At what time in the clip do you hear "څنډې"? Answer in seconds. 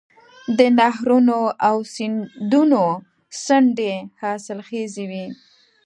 3.43-3.93